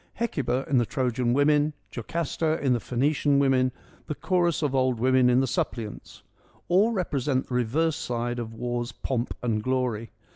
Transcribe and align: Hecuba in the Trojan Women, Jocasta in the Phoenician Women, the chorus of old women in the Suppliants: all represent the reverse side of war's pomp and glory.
Hecuba 0.15 0.65
in 0.67 0.79
the 0.79 0.85
Trojan 0.87 1.31
Women, 1.31 1.73
Jocasta 1.91 2.59
in 2.59 2.73
the 2.73 2.79
Phoenician 2.79 3.37
Women, 3.37 3.71
the 4.07 4.15
chorus 4.15 4.63
of 4.63 4.73
old 4.73 4.99
women 4.99 5.29
in 5.29 5.41
the 5.41 5.45
Suppliants: 5.45 6.23
all 6.69 6.91
represent 6.91 7.47
the 7.49 7.53
reverse 7.53 7.97
side 7.97 8.39
of 8.39 8.51
war's 8.51 8.91
pomp 8.91 9.35
and 9.43 9.61
glory. 9.61 10.09